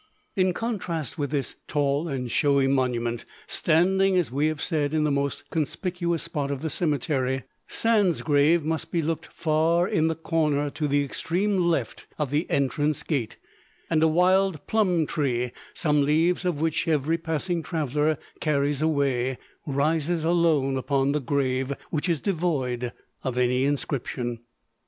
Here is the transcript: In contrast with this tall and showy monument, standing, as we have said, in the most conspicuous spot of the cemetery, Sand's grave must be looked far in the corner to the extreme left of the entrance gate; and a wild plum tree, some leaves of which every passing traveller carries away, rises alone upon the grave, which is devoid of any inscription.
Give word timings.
In 0.35 0.51
contrast 0.51 1.19
with 1.19 1.29
this 1.29 1.53
tall 1.67 2.07
and 2.07 2.31
showy 2.31 2.65
monument, 2.67 3.23
standing, 3.45 4.17
as 4.17 4.31
we 4.31 4.47
have 4.47 4.59
said, 4.59 4.95
in 4.95 5.03
the 5.03 5.11
most 5.11 5.47
conspicuous 5.51 6.23
spot 6.23 6.49
of 6.49 6.63
the 6.63 6.71
cemetery, 6.71 7.43
Sand's 7.67 8.23
grave 8.23 8.63
must 8.65 8.91
be 8.91 9.03
looked 9.03 9.27
far 9.27 9.87
in 9.87 10.07
the 10.07 10.15
corner 10.15 10.71
to 10.71 10.87
the 10.87 11.03
extreme 11.03 11.55
left 11.59 12.07
of 12.17 12.31
the 12.31 12.49
entrance 12.49 13.03
gate; 13.03 13.37
and 13.91 14.01
a 14.01 14.07
wild 14.07 14.65
plum 14.65 15.05
tree, 15.05 15.51
some 15.75 16.01
leaves 16.01 16.45
of 16.45 16.59
which 16.59 16.87
every 16.87 17.19
passing 17.19 17.61
traveller 17.61 18.17
carries 18.39 18.81
away, 18.81 19.37
rises 19.67 20.25
alone 20.25 20.77
upon 20.77 21.11
the 21.11 21.21
grave, 21.21 21.73
which 21.91 22.09
is 22.09 22.19
devoid 22.19 22.91
of 23.23 23.37
any 23.37 23.65
inscription. 23.65 24.39